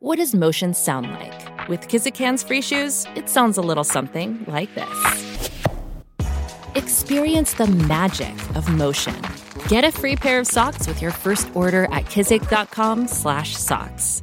[0.00, 1.68] What does motion sound like?
[1.68, 5.50] With Kizik hands free shoes, it sounds a little something like this.
[6.76, 9.20] Experience the magic of motion.
[9.66, 14.22] Get a free pair of socks with your first order at kizik.com/socks.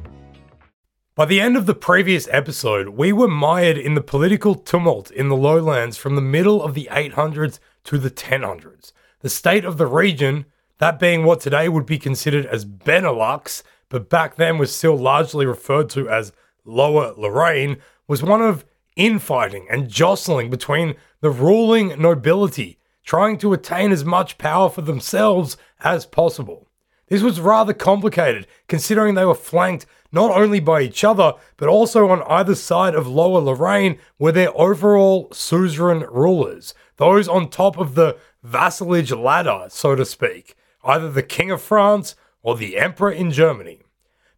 [1.14, 5.28] By the end of the previous episode, we were mired in the political tumult in
[5.28, 8.94] the lowlands from the middle of the 800s to the 1000s.
[9.20, 10.46] The state of the region,
[10.78, 15.46] that being what today would be considered as Benelux, but back then was still largely
[15.46, 16.32] referred to as
[16.64, 18.64] Lower Lorraine, was one of
[18.96, 25.56] infighting and jostling between the ruling nobility, trying to attain as much power for themselves
[25.80, 26.68] as possible.
[27.08, 32.08] This was rather complicated, considering they were flanked not only by each other, but also
[32.08, 37.94] on either side of Lower Lorraine were their overall suzerain rulers, those on top of
[37.94, 43.32] the vassalage ladder, so to speak, either the King of France or the Emperor in
[43.32, 43.80] Germany.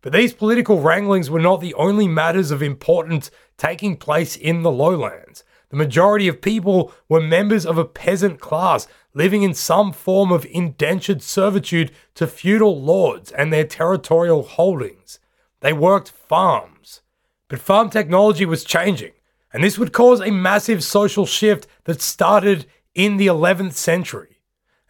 [0.01, 4.71] But these political wranglings were not the only matters of importance taking place in the
[4.71, 5.45] lowlands.
[5.69, 10.47] The majority of people were members of a peasant class living in some form of
[10.47, 15.19] indentured servitude to feudal lords and their territorial holdings.
[15.61, 17.03] They worked farms.
[17.47, 19.13] But farm technology was changing,
[19.53, 24.41] and this would cause a massive social shift that started in the 11th century.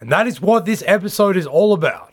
[0.01, 2.08] And that is what this episode is all about.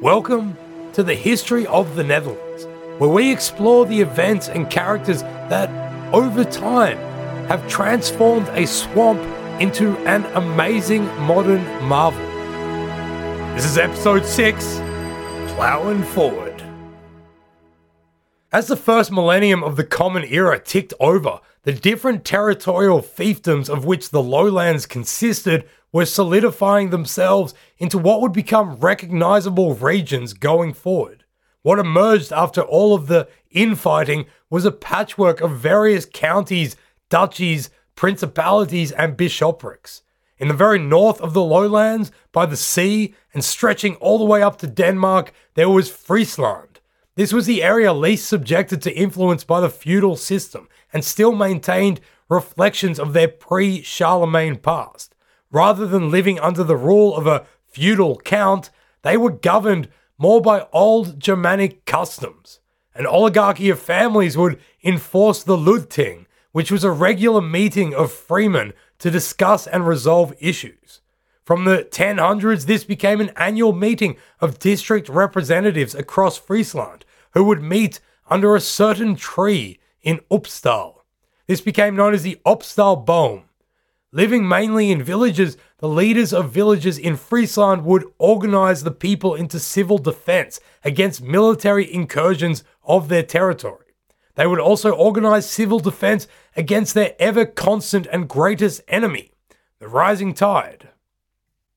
[0.00, 0.56] Welcome
[0.92, 2.68] to the history of the Netherlands,
[2.98, 5.68] where we explore the events and characters that,
[6.14, 6.96] over time,
[7.48, 9.20] have transformed a swamp
[9.60, 12.24] into an amazing modern marvel.
[13.56, 14.76] This is episode 6
[15.56, 16.62] Plowing Forward.
[18.52, 23.84] As the first millennium of the Common Era ticked over, the different territorial fiefdoms of
[23.84, 31.24] which the lowlands consisted were solidifying themselves into what would become recognizable regions going forward.
[31.60, 36.74] What emerged after all of the infighting was a patchwork of various counties,
[37.10, 40.00] duchies, principalities, and bishoprics.
[40.38, 44.40] In the very north of the lowlands, by the sea, and stretching all the way
[44.42, 46.80] up to Denmark, there was Friesland.
[47.14, 52.00] This was the area least subjected to influence by the feudal system and still maintained
[52.28, 55.14] reflections of their pre Charlemagne past.
[55.50, 58.70] Rather than living under the rule of a feudal count,
[59.02, 59.88] they were governed
[60.18, 62.60] more by old Germanic customs.
[62.94, 68.72] An oligarchy of families would enforce the Ludting, which was a regular meeting of freemen
[68.98, 71.00] to discuss and resolve issues.
[71.44, 77.62] From the 1000s, this became an annual meeting of district representatives across Friesland who would
[77.62, 79.78] meet under a certain tree
[80.08, 81.02] in Upstal.
[81.48, 83.44] This became known as the Upstal Boom.
[84.10, 89.60] Living mainly in villages, the leaders of villages in Friesland would organize the people into
[89.60, 93.84] civil defense against military incursions of their territory.
[94.34, 96.26] They would also organize civil defense
[96.56, 99.32] against their ever constant and greatest enemy,
[99.78, 100.88] the rising tide.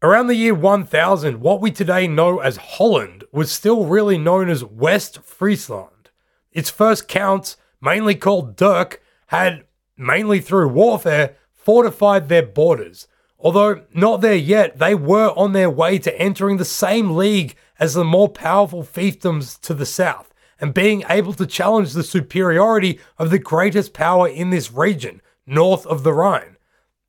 [0.01, 4.63] Around the year 1000, what we today know as Holland was still really known as
[4.63, 6.09] West Friesland.
[6.53, 9.65] Its first counts, mainly called Dirk, had,
[9.97, 13.07] mainly through warfare, fortified their borders.
[13.39, 17.95] Although not there yet, they were on their way to entering the same league as
[17.95, 23.31] the more powerful fiefdoms to the south and being able to challenge the superiority of
[23.31, 26.55] the greatest power in this region, north of the Rhine.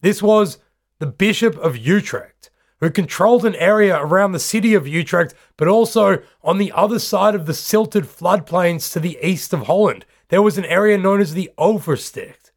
[0.01, 0.59] This was
[0.99, 2.51] the Bishop of Utrecht,
[2.81, 7.35] who controlled an area around the city of Utrecht, but also on the other side
[7.35, 10.07] of the silted floodplains to the east of Holland.
[10.33, 12.53] There was an area known as the Oversticht.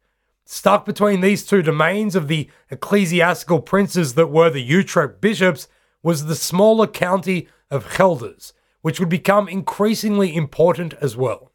[0.46, 5.68] Stuck between these two domains of the ecclesiastical princes that were the Utrecht bishops
[6.02, 11.52] was the smaller county of Gelders, which would become increasingly important as well.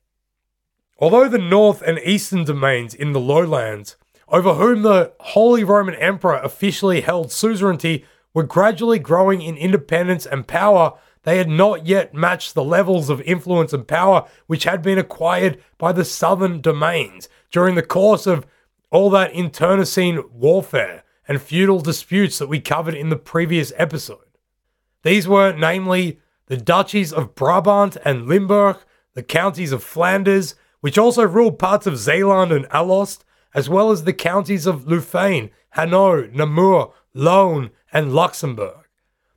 [0.99, 3.95] Although the north and eastern domains in the lowlands,
[4.27, 10.47] over whom the Holy Roman Emperor officially held suzerainty, were gradually growing in independence and
[10.47, 10.93] power,
[11.23, 15.61] they had not yet matched the levels of influence and power which had been acquired
[15.77, 18.45] by the southern domains during the course of
[18.89, 24.17] all that internecine warfare and feudal disputes that we covered in the previous episode.
[25.03, 28.77] These were namely the duchies of Brabant and Limburg,
[29.13, 33.23] the counties of Flanders, which also ruled parts of Zeeland and Alost,
[33.53, 38.80] as well as the counties of Louvain, Hainaut, Namur, Loon, and Luxembourg.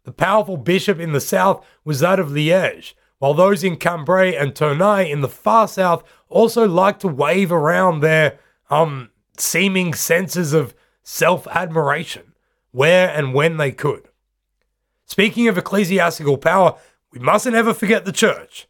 [0.05, 4.55] The powerful bishop in the south was that of Liège, while those in Cambrai and
[4.55, 8.39] Tournai in the far south also liked to wave around their
[8.71, 12.35] um seeming senses of self admiration
[12.71, 14.09] where and when they could.
[15.07, 16.77] Speaking of ecclesiastical power,
[17.13, 18.67] we mustn't ever forget the church.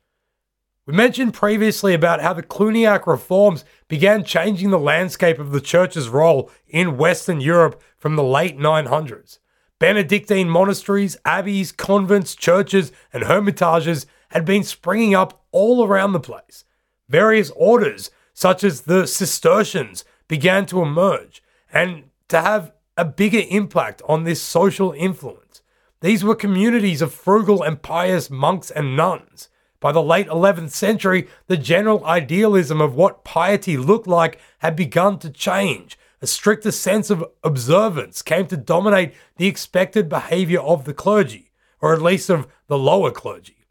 [0.87, 6.11] We mentioned previously about how the Cluniac reforms began changing the landscape of the church's
[6.11, 9.39] role in Western Europe from the late 900s.
[9.85, 16.65] Benedictine monasteries, abbeys, convents, churches, and hermitages had been springing up all around the place.
[17.11, 24.01] Various orders, such as the Cistercians, began to emerge and to have a bigger impact
[24.09, 25.61] on this social influence.
[26.01, 29.51] These were communities of frugal and pious monks and nuns.
[29.81, 35.19] By the late 11th century, the general idealism of what piety looked like had begun
[35.19, 35.99] to change.
[36.25, 41.51] A stricter sense of observance came to dominate the expected behavior of the clergy,
[41.83, 43.67] or at least of the lower clergy.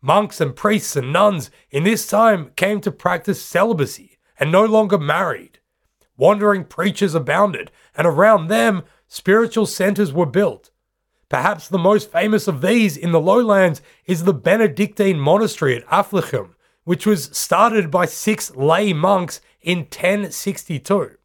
[0.00, 4.98] Monks and priests and nuns in this time came to practice celibacy and no longer
[4.98, 5.58] married.
[6.16, 10.70] Wandering preachers abounded, and around them, spiritual centers were built.
[11.28, 16.50] Perhaps the most famous of these in the lowlands is the Benedictine monastery at Affligem,
[16.84, 21.15] which was started by six lay monks in 1062.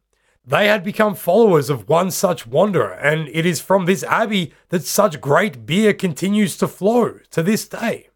[0.44, 4.84] They had become followers of one such wanderer, and it is from this abbey that
[4.84, 8.08] such great beer continues to flow to this day.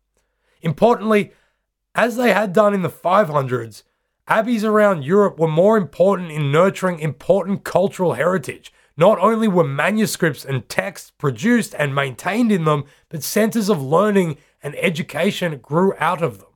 [0.60, 1.32] Importantly,
[1.94, 3.84] as they had done in the 500s,
[4.26, 10.44] abbeys around Europe were more important in nurturing important cultural heritage not only were manuscripts
[10.44, 16.22] and texts produced and maintained in them, but centers of learning and education grew out
[16.22, 16.48] of them.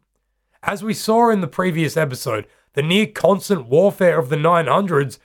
[0.63, 5.19] As we saw in the previous episode, the near constant warfare of the 900s,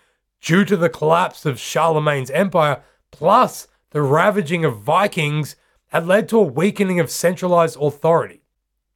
[0.46, 5.56] due to the collapse of Charlemagne's empire, plus the ravaging of Vikings,
[5.88, 8.44] had led to a weakening of centralized authority.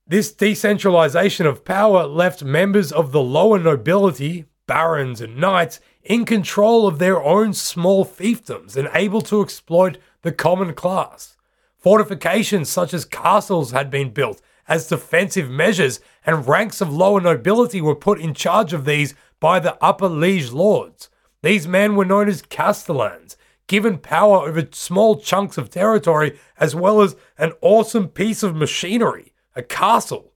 [0.06, 6.88] This decentralization of power left members of the lower nobility, barons, and knights in control
[6.88, 11.36] of their own small fiefdoms and able to exploit the common class.
[11.78, 17.82] Fortifications such as castles had been built as defensive measures, and ranks of lower nobility
[17.82, 21.10] were put in charge of these by the upper liege lords.
[21.42, 23.38] These men were known as castellans,
[23.68, 29.34] given power over small chunks of territory as well as an awesome piece of machinery,
[29.56, 30.34] a castle.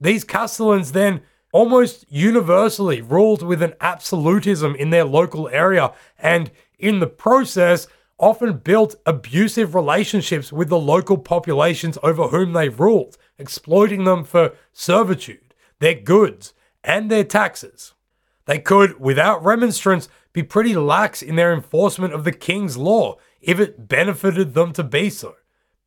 [0.00, 1.22] These castellans then
[1.52, 7.88] almost universally ruled with an absolutism in their local area and, in the process,
[8.18, 14.52] often built abusive relationships with the local populations over whom they ruled, exploiting them for
[14.72, 16.52] servitude, their goods,
[16.84, 17.94] and their taxes.
[18.46, 23.58] They could, without remonstrance, be pretty lax in their enforcement of the king's law if
[23.58, 25.34] it benefited them to be so.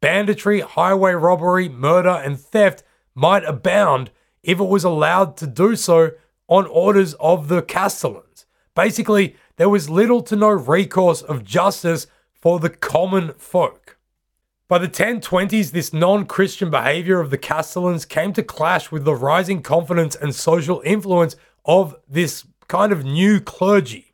[0.02, 2.82] Banditry, highway robbery, murder, and theft
[3.14, 4.10] might abound
[4.42, 6.14] if it was allowed to do so
[6.48, 8.48] on orders of the Castellans.
[8.74, 14.00] Basically, there was little to no recourse of justice for the common folk.
[14.68, 19.14] By the 1020s, this non Christian behavior of the Castellans came to clash with the
[19.14, 21.36] rising confidence and social influence
[21.66, 24.09] of this kind of new clergy,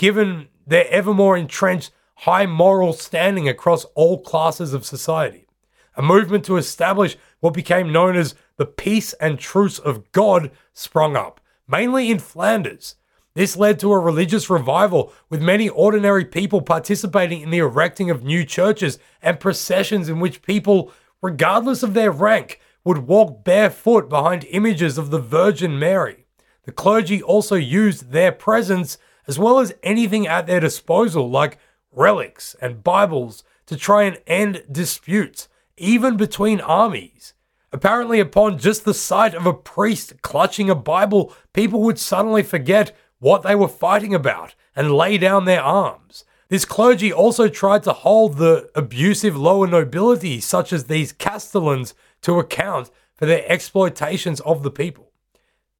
[0.00, 5.46] given their ever more entrenched high moral standing across all classes of society.
[5.94, 11.16] A movement to establish what became known as the peace and truce of God sprung
[11.16, 11.38] up,
[11.68, 12.94] mainly in Flanders.
[13.34, 18.24] This led to a religious revival, with many ordinary people participating in the erecting of
[18.24, 24.44] new churches and processions in which people, regardless of their rank, would walk barefoot behind
[24.44, 26.24] images of the Virgin Mary.
[26.64, 31.58] The clergy also used their presence, as well as anything at their disposal, like
[31.92, 37.34] relics and Bibles, to try and end disputes, even between armies.
[37.72, 42.96] Apparently, upon just the sight of a priest clutching a Bible, people would suddenly forget
[43.20, 46.24] what they were fighting about and lay down their arms.
[46.48, 52.40] This clergy also tried to hold the abusive lower nobility, such as these castellans, to
[52.40, 55.09] account for their exploitations of the people.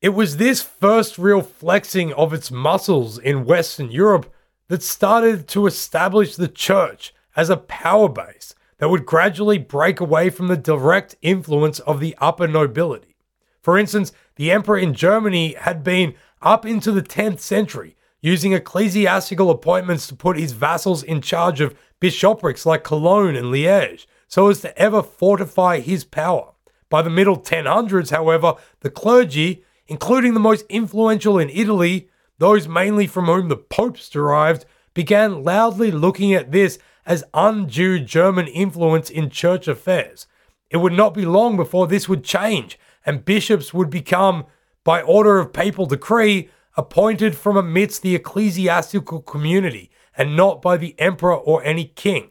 [0.00, 4.32] It was this first real flexing of its muscles in Western Europe
[4.68, 10.30] that started to establish the church as a power base that would gradually break away
[10.30, 13.14] from the direct influence of the upper nobility.
[13.60, 19.50] For instance, the emperor in Germany had been up into the 10th century using ecclesiastical
[19.50, 24.62] appointments to put his vassals in charge of bishoprics like Cologne and Liège so as
[24.62, 26.52] to ever fortify his power.
[26.88, 33.08] By the middle 1000s, however, the clergy, including the most influential in Italy, those mainly
[33.08, 39.28] from whom the popes derived, began loudly looking at this as undue German influence in
[39.28, 40.28] church affairs.
[40.70, 44.46] It would not be long before this would change, and bishops would become,
[44.84, 50.94] by order of papal decree, appointed from amidst the ecclesiastical community and not by the
[51.00, 52.30] emperor or any king.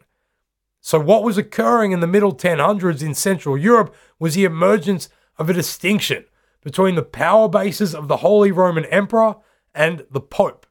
[0.79, 5.49] So, what was occurring in the middle 1000s in Central Europe was the emergence of
[5.49, 6.23] a distinction
[6.61, 9.35] between the power bases of the Holy Roman Emperor
[9.73, 10.65] and the Pope.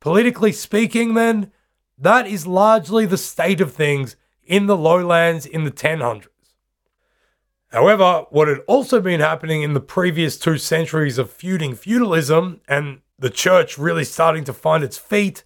[0.00, 1.52] Politically speaking, then,
[1.98, 6.26] that is largely the state of things in the lowlands in the 1000s.
[7.72, 13.00] However, what had also been happening in the previous two centuries of feuding feudalism and
[13.18, 15.44] the church really starting to find its feet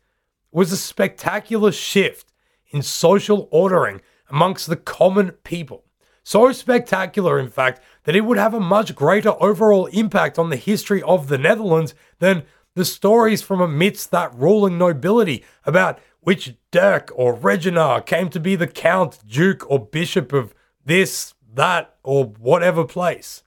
[0.52, 2.32] was a spectacular shift
[2.70, 5.84] in social ordering amongst the common people.
[6.22, 10.56] So spectacular, in fact, that it would have a much greater overall impact on the
[10.56, 17.10] history of the Netherlands than the stories from amidst that ruling nobility about which Dirk
[17.14, 22.84] or Reginar came to be the Count, Duke, or Bishop of this, that, or whatever
[22.84, 23.42] place.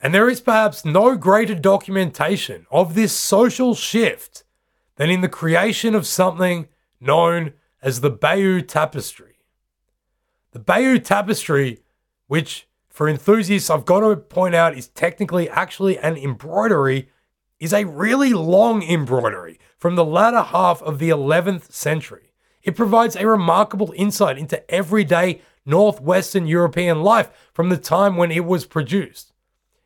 [0.00, 4.44] And there is perhaps no greater documentation of this social shift
[4.96, 6.68] than in the creation of something
[7.00, 9.38] known as the Bayeux Tapestry.
[10.52, 11.80] The Bayeux Tapestry,
[12.28, 17.08] which for enthusiasts I've got to point out is technically actually an embroidery,
[17.58, 22.32] is a really long embroidery from the latter half of the 11th century.
[22.62, 28.44] It provides a remarkable insight into everyday northwestern European life from the time when it
[28.44, 29.32] was produced.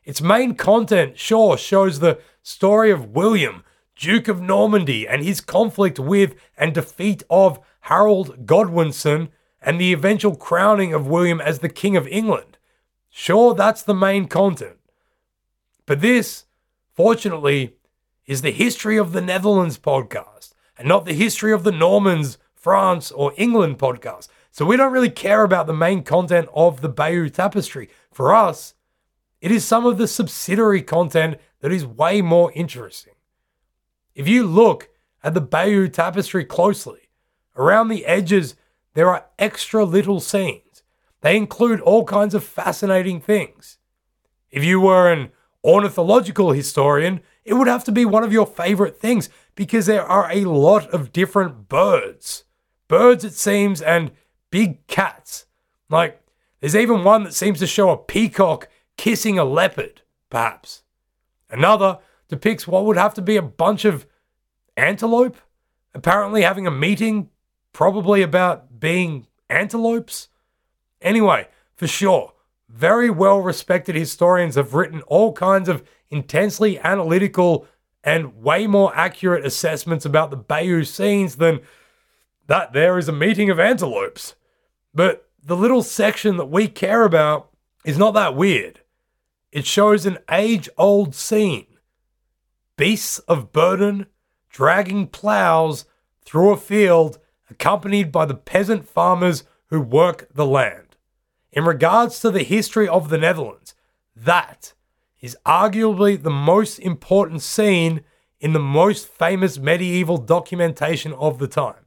[0.05, 3.63] Its main content, sure, shows the story of William,
[3.95, 9.29] Duke of Normandy, and his conflict with and defeat of Harold Godwinson,
[9.63, 12.59] and the eventual crowning of William as the King of England.
[13.09, 14.79] Sure, that's the main content.
[15.87, 16.45] But this,
[16.95, 17.77] fortunately,
[18.27, 23.11] is the History of the Netherlands podcast, and not the History of the Normans, France,
[23.11, 24.29] or England podcast.
[24.51, 27.89] So we don't really care about the main content of the Bayeux Tapestry.
[28.13, 28.75] For us,
[29.41, 33.15] it is some of the subsidiary content that is way more interesting.
[34.15, 34.91] If you look
[35.25, 37.09] at the Bayeux tapestry closely,
[37.57, 38.55] around the edges
[38.95, 40.83] there are extra little scenes.
[41.21, 43.79] They include all kinds of fascinating things.
[44.51, 45.31] If you were an
[45.65, 50.31] ornithological historian, it would have to be one of your favorite things because there are
[50.31, 52.45] a lot of different birds.
[52.89, 54.11] Birds, it seems, and
[54.51, 55.47] big cats.
[55.89, 56.21] Like,
[56.61, 60.83] there's even one that seems to show a peacock kissing a leopard, perhaps.
[61.51, 64.07] Another depicts what would have to be a bunch of
[64.77, 65.37] antelope,
[65.95, 67.31] apparently having a meeting,
[67.73, 70.29] probably about being antelopes.
[71.01, 72.33] Anyway, for sure,
[72.69, 77.67] very well respected historians have written all kinds of intensely analytical
[78.05, 81.61] and way more accurate assessments about the Bayeux scenes than
[82.47, 84.35] that there is a meeting of antelopes.
[84.95, 87.51] But the little section that we care about
[87.85, 88.81] is not that weird.
[89.51, 91.67] It shows an age old scene
[92.77, 94.07] beasts of burden
[94.51, 95.85] dragging plows
[96.25, 97.19] through a field,
[97.53, 100.97] accompanied by the peasant farmers who work the land.
[101.53, 103.75] In regards to the history of the Netherlands,
[104.17, 104.73] that
[105.21, 108.01] is arguably the most important scene
[108.41, 111.87] in the most famous medieval documentation of the time.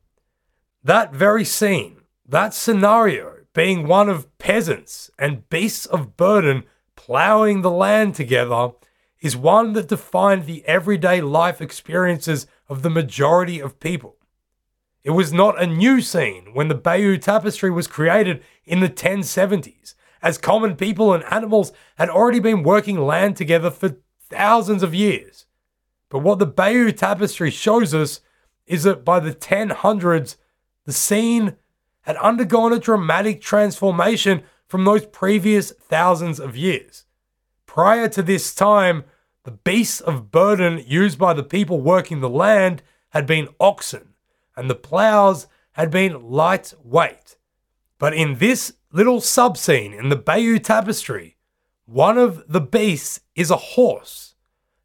[0.83, 6.63] That very scene, that scenario, being one of peasants and beasts of burden
[6.95, 8.71] plowing the land together
[9.19, 14.17] is one that defined the everyday life experiences of the majority of people.
[15.05, 19.93] It was not a new scene when the Bayeux Tapestry was created in the 1070s,
[20.23, 23.97] as common people and animals had already been working land together for
[24.31, 25.45] thousands of years.
[26.09, 28.21] But what the Bayeux Tapestry shows us
[28.65, 30.37] is that by the 1000s,
[30.85, 31.55] the scene
[32.01, 37.05] had undergone a dramatic transformation from those previous thousands of years.
[37.67, 39.03] Prior to this time,
[39.43, 44.14] the beasts of burden used by the people working the land had been oxen,
[44.55, 47.35] and the plows had been lightweight.
[47.97, 51.37] But in this little subscene in the Bayeux Tapestry,
[51.85, 54.35] one of the beasts is a horse,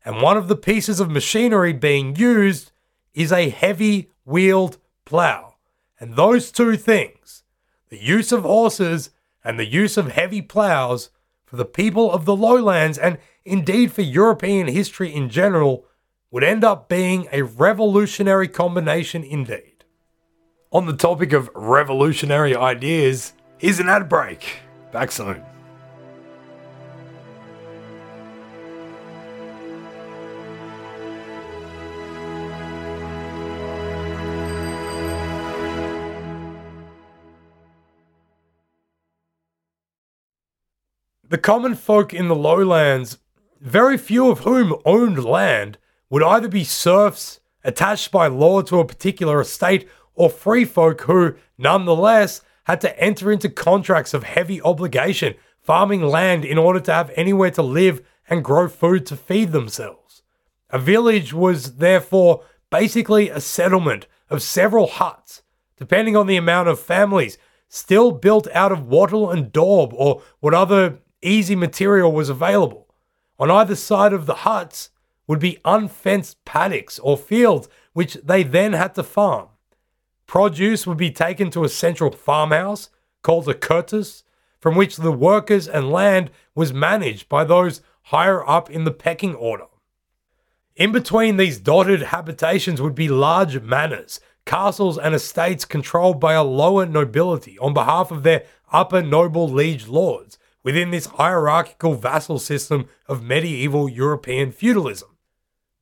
[0.04, 2.72] and one of the pieces of machinery being used
[3.14, 5.54] is a heavy wheeled plow.
[5.98, 7.42] And those two things,
[7.88, 9.10] the use of horses
[9.44, 11.10] and the use of heavy plows
[11.44, 15.84] for the people of the lowlands and indeed for European history in general,
[16.30, 19.84] would end up being a revolutionary combination indeed.
[20.72, 24.60] On the topic of revolutionary ideas, here's an ad break.
[24.92, 25.42] Back soon.
[41.28, 43.18] The common folk in the lowlands,
[43.60, 45.78] very few of whom owned land,
[46.10, 51.34] would either be serfs attached by law to a particular estate or free folk who,
[51.56, 57.10] nonetheless, had to enter into contracts of heavy obligation, farming land in order to have
[57.16, 60.22] anywhere to live and grow food to feed themselves.
[60.70, 65.42] A village was therefore basically a settlement of several huts,
[65.76, 67.38] depending on the amount of families,
[67.68, 72.86] still built out of wattle and daub or what other easy material was available.
[73.38, 74.90] On either side of the huts
[75.30, 79.46] would be unfenced paddocks or fields which they then had to farm.
[80.26, 82.90] Produce would be taken to a central farmhouse
[83.22, 84.24] called a curtis,
[84.58, 89.36] from which the workers and land was managed by those higher up in the pecking
[89.36, 89.66] order.
[90.74, 96.42] In between these dotted habitations would be large manors, castles, and estates controlled by a
[96.42, 102.88] lower nobility on behalf of their upper noble liege lords within this hierarchical vassal system
[103.06, 105.06] of medieval European feudalism.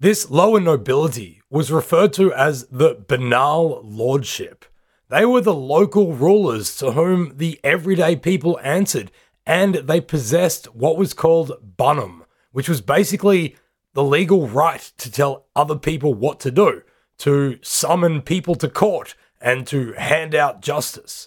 [0.01, 4.65] This lower nobility was referred to as the banal lordship.
[5.09, 9.11] They were the local rulers to whom the everyday people answered,
[9.45, 12.21] and they possessed what was called bannum,
[12.53, 13.57] which was basically
[13.95, 16.83] the legal right to tell other people what to do,
[17.19, 21.27] to summon people to court, and to hand out justice.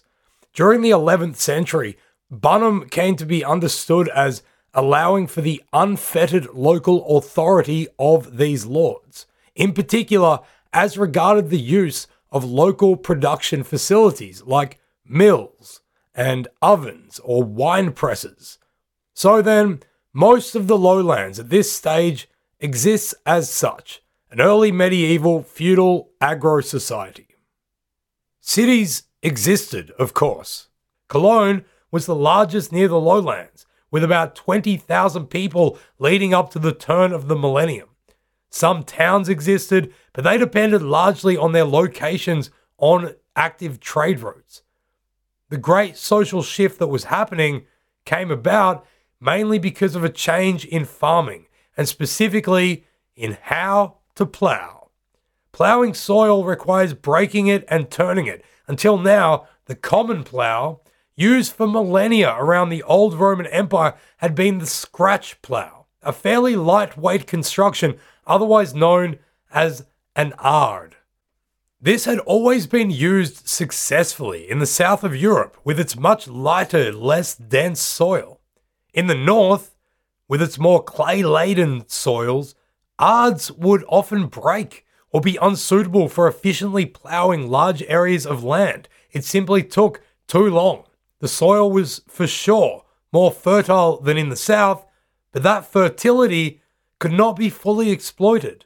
[0.54, 1.98] During the 11th century,
[2.32, 9.26] bannum came to be understood as allowing for the unfettered local authority of these lords,
[9.56, 10.40] in particular
[10.74, 15.82] as regarded the use of local production facilities like mills
[16.16, 18.58] and ovens or wine presses.
[19.14, 19.82] So then,
[20.14, 26.62] most of the lowlands at this stage exists as such an early medieval feudal agro
[26.62, 27.28] society.
[28.40, 30.70] Cities existed, of course.
[31.08, 36.74] Cologne was the largest near the lowlands, with about 20,000 people leading up to the
[36.74, 37.90] turn of the millennium.
[38.50, 44.64] Some towns existed, but they depended largely on their locations on active trade routes.
[45.50, 47.66] The great social shift that was happening
[48.06, 48.86] came about
[49.20, 51.46] mainly because of a change in farming
[51.78, 54.90] and specifically in how to plow.
[55.52, 58.44] Plowing soil requires breaking it and turning it.
[58.68, 60.81] Until now, the common plow,
[61.22, 66.56] used for millennia around the old Roman Empire, had been the scratch plow, a fairly
[66.56, 69.20] lightweight construction, otherwise known
[69.54, 70.96] as an ard.
[71.80, 76.92] This had always been used successfully in the south of Europe with its much lighter,
[76.92, 78.40] less dense soil.
[78.94, 79.76] In the north,
[80.28, 82.56] with its more clay laden soils,
[83.00, 88.88] ards would often break or be unsuitable for efficiently ploughing large areas of land.
[89.12, 90.86] It simply took too long.
[91.22, 94.86] The soil was for sure more fertile than in the south,
[95.32, 96.62] but that fertility
[97.00, 98.66] could not be fully exploited.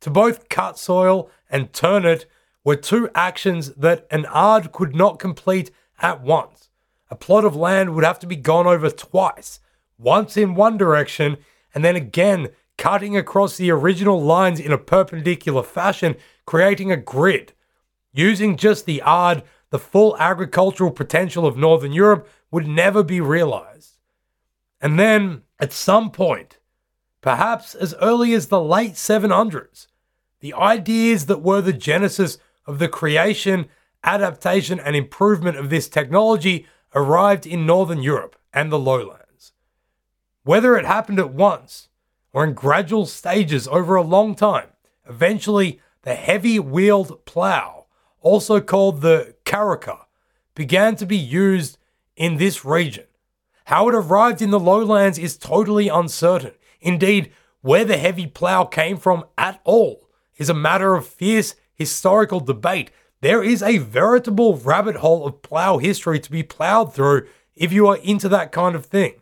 [0.00, 2.26] To both cut soil and turn it
[2.64, 6.70] were two actions that an ard could not complete at once.
[7.08, 9.60] A plot of land would have to be gone over twice,
[9.96, 11.36] once in one direction
[11.74, 17.52] and then again cutting across the original lines in a perpendicular fashion, creating a grid.
[18.12, 23.96] Using just the ard, the full agricultural potential of Northern Europe would never be realized.
[24.80, 26.58] And then, at some point,
[27.20, 29.86] perhaps as early as the late 700s,
[30.40, 33.68] the ideas that were the genesis of the creation,
[34.02, 39.52] adaptation, and improvement of this technology arrived in Northern Europe and the lowlands.
[40.42, 41.88] Whether it happened at once
[42.32, 44.68] or in gradual stages over a long time,
[45.08, 47.79] eventually the heavy wheeled plow,
[48.20, 50.06] also called the carruca,
[50.54, 51.78] began to be used
[52.16, 53.04] in this region.
[53.64, 56.52] How it arrived in the lowlands is totally uncertain.
[56.80, 62.40] Indeed, where the heavy plow came from at all is a matter of fierce historical
[62.40, 62.90] debate.
[63.20, 67.86] There is a veritable rabbit hole of plow history to be plowed through if you
[67.88, 69.14] are into that kind of thing.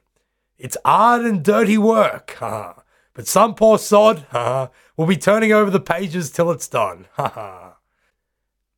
[0.57, 2.37] It's hard and dirty work,
[3.15, 4.27] but some poor sod
[4.97, 7.07] will be turning over the pages till it's done.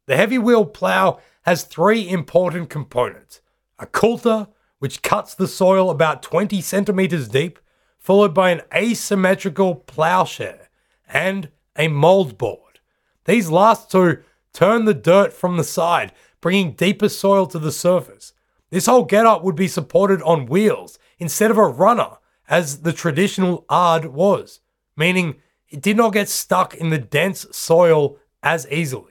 [0.07, 3.41] the heavy wheel plough has three important components
[3.79, 4.47] a coulter,
[4.79, 7.59] which cuts the soil about 20 centimeters deep,
[7.99, 10.67] followed by an asymmetrical ploughshare,
[11.09, 12.81] and a mold board.
[13.25, 18.33] These last two turn the dirt from the side, bringing deeper soil to the surface.
[18.71, 23.65] This whole getup would be supported on wheels instead of a runner, as the traditional
[23.69, 24.61] ard was,
[24.97, 25.37] meaning
[25.69, 29.10] it did not get stuck in the dense soil as easily.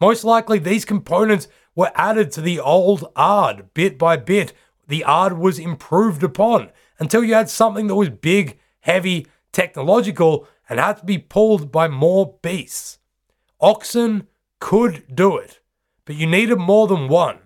[0.00, 4.52] Most likely, these components were added to the old ard bit by bit.
[4.86, 10.78] The ard was improved upon until you had something that was big, heavy, technological, and
[10.78, 12.98] had to be pulled by more beasts.
[13.60, 14.28] Oxen
[14.60, 15.60] could do it,
[16.04, 17.38] but you needed more than one.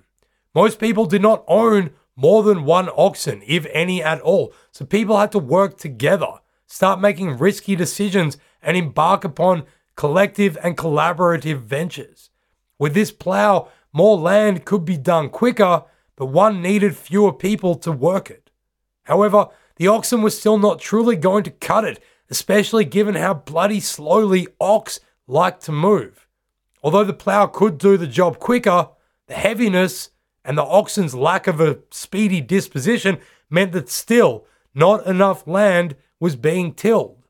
[0.54, 4.52] Most people did not own more than one oxen, if any at all.
[4.70, 9.64] So people had to work together, start making risky decisions, and embark upon
[9.96, 12.30] collective and collaborative ventures.
[12.82, 15.84] With this plow, more land could be done quicker,
[16.16, 18.50] but one needed fewer people to work it.
[19.04, 23.78] However, the oxen were still not truly going to cut it, especially given how bloody
[23.78, 26.26] slowly ox like to move.
[26.82, 28.88] Although the plow could do the job quicker,
[29.28, 30.10] the heaviness
[30.44, 33.18] and the oxen's lack of a speedy disposition
[33.48, 37.28] meant that still not enough land was being tilled.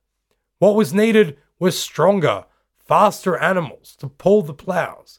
[0.60, 2.46] What was needed was stronger,
[2.78, 5.18] faster animals to pull the plows.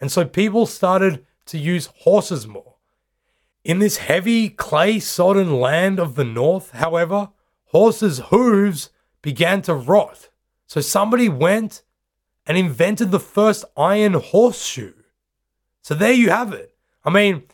[0.00, 2.76] And so people started to use horses more.
[3.64, 7.30] In this heavy, clay sodden land of the north, however,
[7.66, 10.30] horses' hooves began to rot.
[10.66, 11.82] So somebody went
[12.46, 14.94] and invented the first iron horseshoe.
[15.82, 16.74] So there you have it.
[17.04, 17.44] I mean,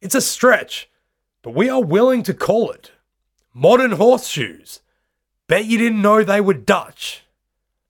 [0.00, 0.88] it's a stretch,
[1.42, 2.92] but we are willing to call it
[3.52, 4.80] modern horseshoes.
[5.48, 7.24] Bet you didn't know they were Dutch.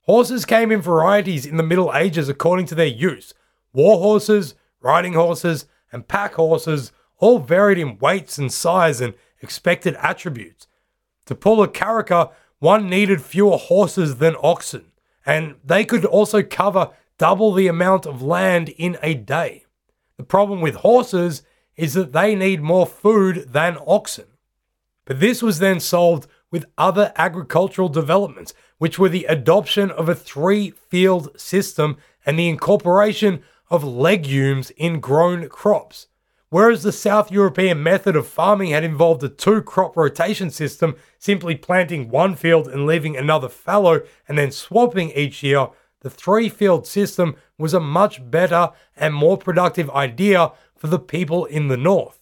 [0.03, 3.35] Horses came in varieties in the Middle Ages according to their use.
[3.77, 9.13] War horses, riding horses, and pack horses all varied in weights and size and
[9.43, 10.67] expected attributes.
[11.27, 14.93] To pull a carruca, one needed fewer horses than oxen,
[15.27, 19.67] and they could also cover double the amount of land in a day.
[20.17, 21.43] The problem with horses
[21.77, 24.25] is that they need more food than oxen.
[25.05, 30.15] But this was then solved with other agricultural developments, which were the adoption of a
[30.15, 36.09] three field system and the incorporation of legumes in grown crops.
[36.49, 41.57] Whereas the South European method of farming had involved a two crop rotation system, simply
[41.57, 45.69] planting one field and leaving another fallow and then swapping each year,
[46.01, 51.47] the three field system was a much better and more productive idea for the people
[51.47, 52.21] in the north.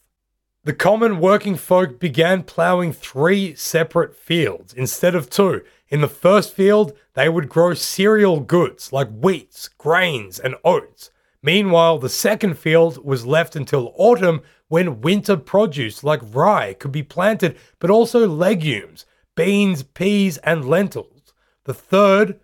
[0.64, 5.62] The common working folk began ploughing three separate fields instead of two.
[5.94, 11.12] In the first field, they would grow cereal goods like wheats, grains, and oats.
[11.40, 17.04] Meanwhile, the second field was left until autumn when winter produce like rye could be
[17.04, 21.32] planted, but also legumes, beans, peas, and lentils.
[21.62, 22.40] The third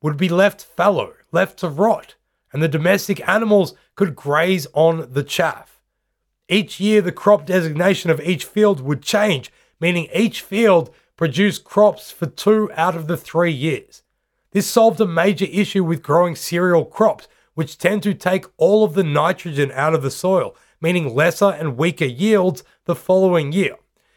[0.00, 2.14] would be left fallow, left to rot,
[2.54, 5.82] and the domestic animals could graze on the chaff.
[6.48, 12.12] Each year, the crop designation of each field would change, meaning each field produced crops
[12.12, 14.04] for two out of the three years.
[14.52, 18.94] This solved a major issue with growing cereal crops, which tend to take all of
[18.94, 23.74] the nitrogen out of the soil, meaning lesser and weaker yields the following year.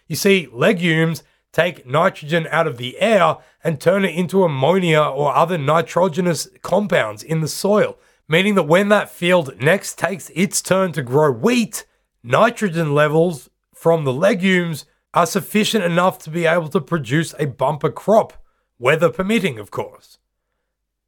[0.07, 5.35] You see, legumes take nitrogen out of the air and turn it into ammonia or
[5.35, 7.97] other nitrogenous compounds in the soil,
[8.29, 11.83] meaning that when that field next takes its turn to grow wheat,
[12.21, 17.89] nitrogen levels from the legumes are sufficient enough to be able to produce a bumper
[17.89, 18.33] crop,
[18.79, 20.17] weather permitting, of course.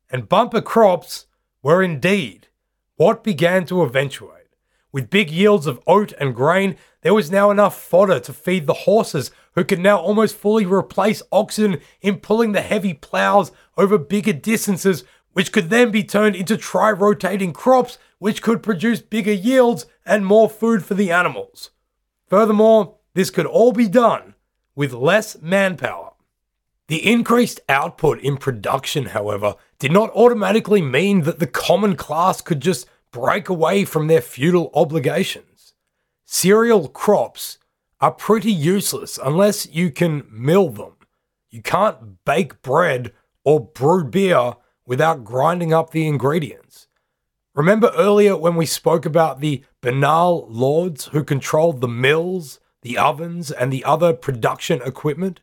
[0.10, 1.26] And bumper crops
[1.62, 2.48] were indeed
[2.96, 4.44] what began to eventuate.
[4.92, 8.74] With big yields of oat and grain, there was now enough fodder to feed the
[8.74, 14.34] horses, who could now almost fully replace oxen in pulling the heavy plows over bigger
[14.34, 19.88] distances, which could then be turned into tri rotating crops, which could produce bigger yields
[20.06, 21.72] and more food for the animals.
[22.28, 24.36] Furthermore, this could all be done
[24.76, 26.12] with less manpower.
[26.88, 32.60] The increased output in production, however, did not automatically mean that the common class could
[32.60, 35.74] just break away from their feudal obligations.
[36.26, 37.58] Cereal crops
[38.02, 40.94] are pretty useless unless you can mill them.
[41.50, 43.14] You can't bake bread
[43.46, 44.54] or brew beer
[44.86, 46.88] without grinding up the ingredients.
[47.56, 53.52] Remember earlier when we spoke about the banal lords who controlled the mills, the ovens,
[53.52, 55.42] and the other production equipment?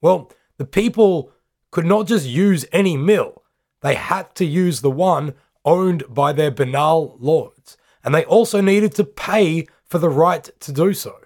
[0.00, 1.32] Well, the people
[1.70, 3.42] could not just use any mill,
[3.80, 8.94] they had to use the one owned by their banal lords, and they also needed
[8.94, 11.16] to pay for the right to do so.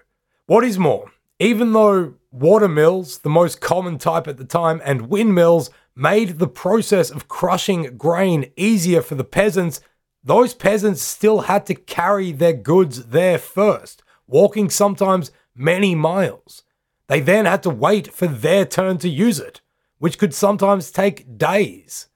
[0.45, 5.09] What is more, even though water mills, the most common type at the time, and
[5.09, 9.81] windmills made the process of crushing grain easier for the peasants,
[10.23, 16.63] those peasants still had to carry their goods there first, walking sometimes many miles.
[17.07, 19.61] They then had to wait for their turn to use it,
[19.97, 22.07] which could sometimes take days.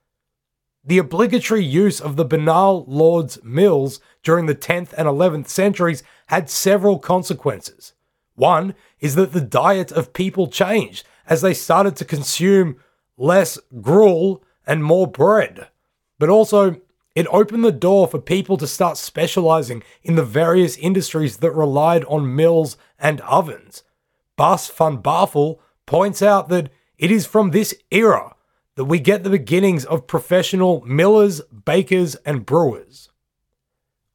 [0.84, 6.50] The obligatory use of the banal lord's mills during the 10th and 11th centuries had
[6.50, 7.94] several consequences.
[8.36, 12.78] One is that the diet of people changed as they started to consume
[13.18, 15.68] less gruel and more bread.
[16.18, 16.82] But also,
[17.14, 22.06] It opened the door for people to start specializing in the various industries that relied
[22.06, 23.84] on mills and ovens.
[24.38, 28.36] Bas van Bavel points out that it is from this era
[28.76, 33.10] that we get the beginnings of professional millers, bakers, and brewers.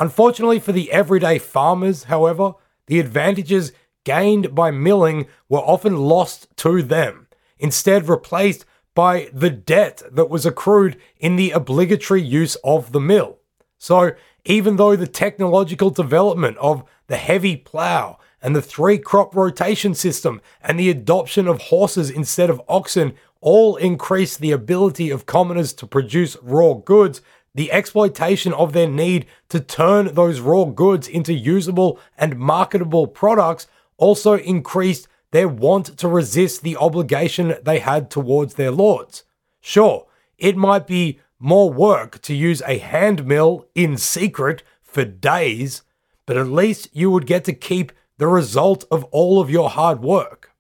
[0.01, 2.55] Unfortunately for the everyday farmers, however,
[2.87, 3.73] the advantages
[4.05, 7.27] gained by milling were often lost to them,
[7.59, 8.65] instead replaced
[8.97, 13.37] by the debt that was accrued in the obligatory use of the mill.
[13.79, 14.13] So,
[14.47, 20.41] even though the technological development of the heavy plough and the three crop rotation system
[20.63, 25.87] and the adoption of horses instead of oxen all increased the ability of commoners to
[25.87, 27.21] produce raw goods,
[27.55, 33.67] the exploitation of their need to turn those raw goods into usable and marketable products
[33.99, 39.25] also increased their want to resist the obligation they had towards their lords.
[39.61, 40.07] Sure,
[40.39, 45.83] it might be more work to use a hand mill in secret for days,
[46.25, 50.01] but at least you would get to keep the result of all of your hard
[50.01, 50.53] work.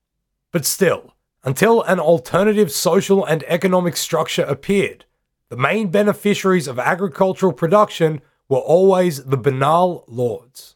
[0.53, 5.05] But still, until an alternative social and economic structure appeared,
[5.49, 10.76] the main beneficiaries of agricultural production were always the banal lords.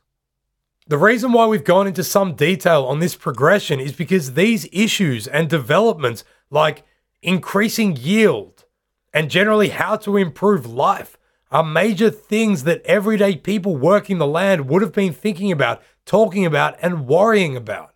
[0.90, 5.28] The reason why we've gone into some detail on this progression is because these issues
[5.28, 6.82] and developments, like
[7.22, 8.64] increasing yield
[9.14, 11.16] and generally how to improve life,
[11.52, 16.44] are major things that everyday people working the land would have been thinking about, talking
[16.44, 17.94] about, and worrying about.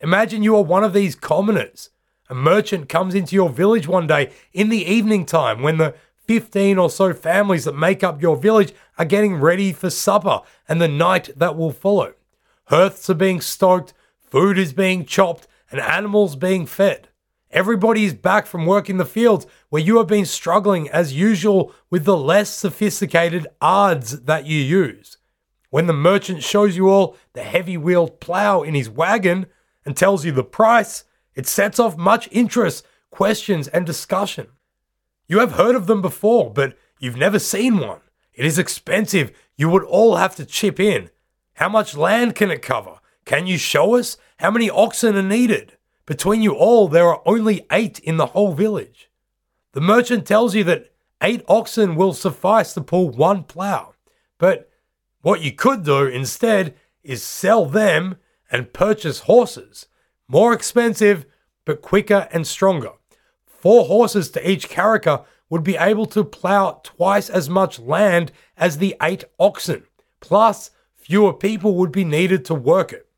[0.00, 1.90] Imagine you are one of these commoners.
[2.30, 5.92] A merchant comes into your village one day in the evening time when the
[6.28, 10.80] 15 or so families that make up your village are getting ready for supper and
[10.80, 12.14] the night that will follow.
[12.68, 17.08] Hearths are being stoked, food is being chopped, and animals being fed.
[17.50, 21.72] Everybody is back from work in the fields where you have been struggling as usual
[21.88, 25.16] with the less sophisticated ards that you use.
[25.70, 29.46] When the merchant shows you all the heavy wheeled plough in his wagon
[29.86, 31.04] and tells you the price,
[31.34, 34.48] it sets off much interest, questions, and discussion.
[35.26, 38.00] You have heard of them before, but you've never seen one.
[38.34, 39.32] It is expensive.
[39.56, 41.08] You would all have to chip in.
[41.58, 43.00] How much land can it cover?
[43.24, 44.16] Can you show us?
[44.38, 45.76] How many oxen are needed?
[46.06, 49.10] Between you all, there are only eight in the whole village.
[49.72, 53.94] The merchant tells you that eight oxen will suffice to pull one plough.
[54.38, 54.70] But
[55.22, 58.18] what you could do instead is sell them
[58.52, 59.86] and purchase horses.
[60.28, 61.26] More expensive,
[61.64, 62.92] but quicker and stronger.
[63.44, 68.78] Four horses to each carruca would be able to plough twice as much land as
[68.78, 69.82] the eight oxen.
[70.20, 70.70] Plus,
[71.08, 73.08] fewer people would be needed to work it.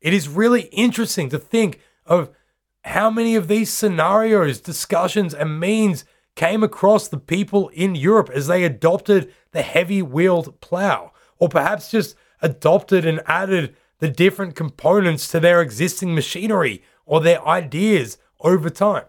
[0.00, 2.30] It is really interesting to think of
[2.84, 6.04] how many of these scenarios, discussions, and means
[6.36, 11.90] came across the people in Europe as they adopted the heavy wheeled plow, or perhaps
[11.90, 18.70] just adopted and added the different components to their existing machinery or their ideas over
[18.70, 19.06] time.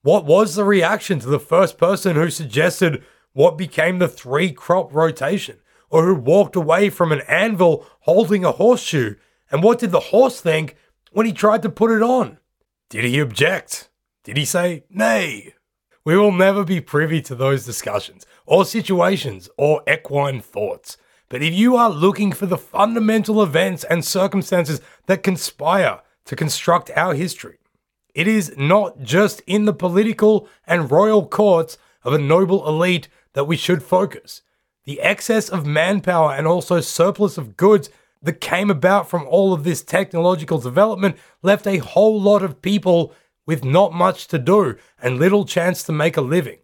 [0.00, 4.94] What was the reaction to the first person who suggested what became the three crop
[4.94, 5.58] rotation?
[5.92, 9.14] Or who walked away from an anvil holding a horseshoe.
[9.50, 10.74] And what did the horse think
[11.12, 12.38] when he tried to put it on?
[12.88, 13.90] Did he object?
[14.24, 15.54] Did he say nay?
[16.04, 20.96] We will never be privy to those discussions, or situations, or equine thoughts.
[21.28, 26.90] But if you are looking for the fundamental events and circumstances that conspire to construct
[26.96, 27.58] our history,
[28.14, 33.44] it is not just in the political and royal courts of a noble elite that
[33.44, 34.42] we should focus.
[34.84, 37.90] The excess of manpower and also surplus of goods
[38.22, 43.14] that came about from all of this technological development left a whole lot of people
[43.46, 46.58] with not much to do and little chance to make a living.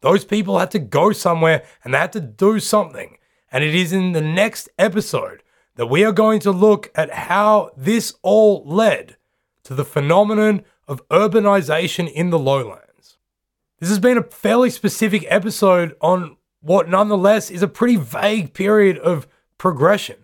[0.00, 3.18] Those people had to go somewhere and they had to do something.
[3.50, 5.42] And it is in the next episode
[5.76, 9.16] that we are going to look at how this all led
[9.64, 13.18] to the phenomenon of urbanization in the lowlands.
[13.78, 18.96] This has been a fairly specific episode on what nonetheless is a pretty vague period
[18.98, 19.26] of
[19.58, 20.16] progression.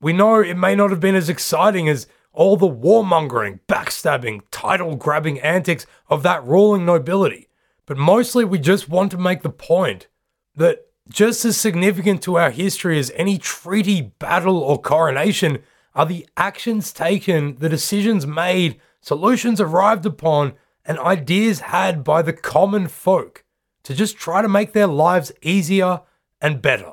[0.00, 4.96] We know it may not have been as exciting as all the warmongering, backstabbing, title
[4.96, 7.48] grabbing antics of that ruling nobility,
[7.86, 10.08] but mostly we just want to make the point
[10.56, 15.58] that just as significant to our history as any treaty, battle, or coronation
[15.94, 22.32] are the actions taken, the decisions made, solutions arrived upon, and ideas had by the
[22.32, 23.41] common folk
[23.84, 26.00] to just try to make their lives easier
[26.40, 26.92] and better.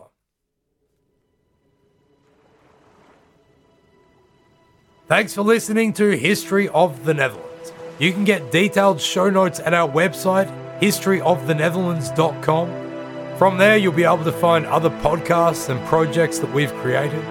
[5.08, 7.74] Thanks for listening to History of the Netherlands.
[7.98, 10.48] You can get detailed show notes at our website,
[10.80, 13.38] historyofthenetherlands.com.
[13.38, 17.24] From there, you'll be able to find other podcasts and projects that we've created.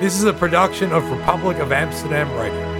[0.00, 2.71] This is a production of Republic of Amsterdam Radio.